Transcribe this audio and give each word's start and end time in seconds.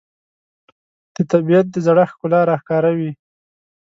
د 1.15 1.17
طبیعت 1.31 1.65
د 1.71 1.75
زړښت 1.85 2.13
ښکلا 2.17 2.39
راښکاره 2.49 2.91
وي 2.97 3.11